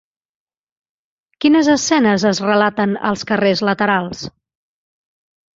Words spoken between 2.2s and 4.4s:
es relaten als carrers laterals?